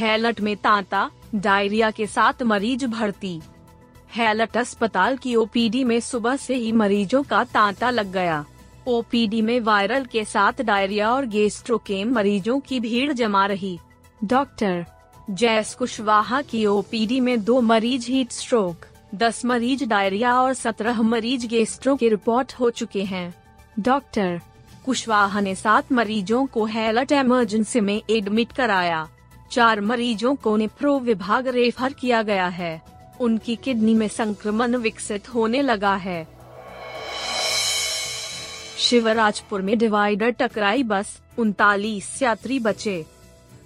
[0.00, 3.40] Hallett में तांता diarrhoea के साथ मरीज़ भर्ती।
[4.16, 8.44] हैलट अस्पताल की ओपीडी में सुबह से ही मरीजों का तांता लग गया।
[8.86, 13.78] ओपीडी में वायरल के साथ डायरिया और गैस्ट्रो के मरीजों की भीड़ जमा रही।
[14.24, 14.86] डॉक्टर
[15.30, 21.46] जयस कुशवाहा की ओपीडी में दो मरीज़ हीट स्ट्रोक, दस मरीज़ डायरिया और सत्रह मरीज़
[21.46, 23.34] गेस्ट्रो के रिपोर्ट हो चुके हैं।
[23.78, 24.40] डॉक्टर
[24.86, 29.08] कुशवाहा ने सात मरीजों को हैलट इमरजेंसी में एडमिट कराया।
[29.50, 32.82] चार मरीजों को नेप्रो विभाग रेफर किया गया है।
[33.20, 36.26] उनकी किडनी में संक्रमण विकसित होने लगा है।
[38.78, 43.06] शिवराजपुर में डिवाइडर टकराई बस, उनतालीस यात्री बचे।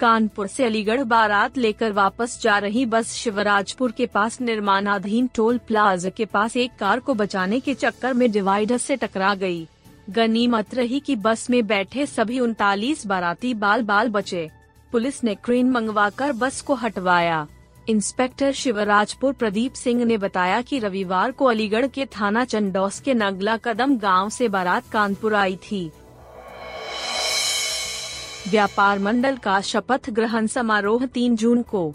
[0.00, 6.08] कानपुर से अलीगढ़ बारात लेकर वापस जा रही बस शिवराजपुर के पास निर्माणाधीन टोल प्लाजा
[6.08, 9.66] के पास एक कार को बचाने के चक्कर में डिवाइडर से टकरा गई।
[10.10, 14.50] गनीमत रही कि बस में बैठे सभी उनतालीस बाराती बाल बाल बचे।
[14.92, 17.46] पुलिस ने क्रेन मंगवाकर बस को हटवाया।
[17.88, 23.56] इंस्पेक्टर शिवराजपुर प्रदीप सिंह ने बताया कि रविवार को अलीगढ़ के थाना चंडौस के नगला
[23.56, 25.90] कदम गाँव से बारात कानपुर आई थी।
[28.48, 31.94] व्यापार मंडल का शपथ ग्रहण समारोह तीन जून को।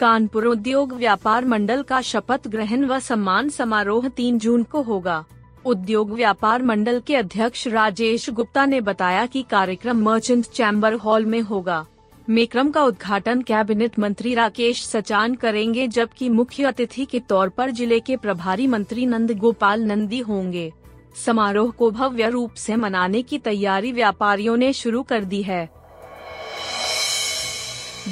[0.00, 5.24] कानपुर उद्योग व्यापार मंडल का शपथ ग्रहण व सम्मान समारोह तीन जून को होगा।
[5.64, 11.40] उद्योग व्यापार मंडल के अध्यक्ष राजेश गुप्ता ने बताया कि कार्यक्रम मर्चेंट चैम्बर हॉल में
[11.40, 11.86] होगा।
[12.28, 17.98] मेक्रम का उद्घाटन कैबिनेट मंत्री राकेश सचान करेंगे, जबकि मुख्य अतिथि के तौर पर ज़िले
[18.00, 20.72] के प्रभारी मंत्री नंद गोपाल नंदी होंगे।
[21.16, 25.68] समारोह को भव्य रूप से मनाने की तैयारी व्यापारियों ने शुरू कर दी है।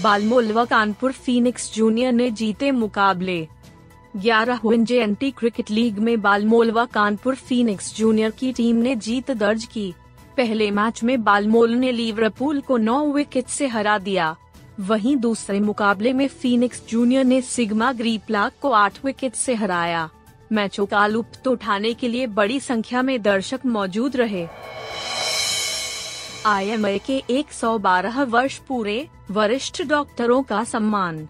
[0.03, 3.47] बालमोल व कानपुर फीनिक्स जूनियर ने जीते मुकाबले।
[4.17, 9.65] ग्यारह जे क्रिकेट लीग में बालमोल व कानपुर फीनिक्स जूनियर की टीम ने जीत दर्ज
[9.65, 9.93] की।
[10.37, 14.37] पहले मैच में बालमोल ने लिवरपूल को नौ विकेट से हरा दिया।
[14.81, 20.09] वहीं दूसरे मुकाबले में फीनिक्स जूनियर ने सिग्मा ग्रीपलाक को आठ विकेट से हराया।
[20.53, 24.47] मैचों का लुप्त उठाने के लिए बड़ी संख्या में दर्शक मौजूद रहे।
[26.47, 31.29] आईएमए के 112 वर्ष पूरे वरिष्ठ डॉक्टरों का सम्मान।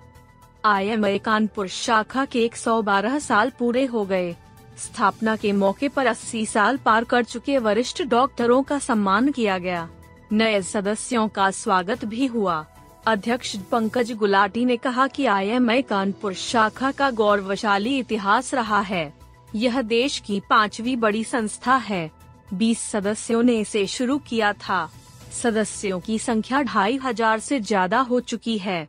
[0.64, 4.36] आईएमए कानपुर शाखा के 112 साल पूरे हो गए।
[4.80, 9.88] स्थापना के मौके पर 80 साल पार कर चुके वरिष्ठ डॉक्टरों का सम्मान किया गया।
[10.32, 12.64] नए सदस्यों का स्वागत भी हुआ।
[13.06, 19.12] अध्यक्ष पंकज गुलाटी ने कहा कि आईएमए कानपुर शाखा का गौरवशाली इतिहास रहा है।
[19.54, 22.10] यह देश की पांचवी बड़ी संस्था है।
[22.54, 24.90] 20 सदस्यों ने इसे शुरू किया था।
[25.42, 28.88] सदस्यों की संख्या ढाई हज़ार ऐसी ज़्यादा हो चुकी है।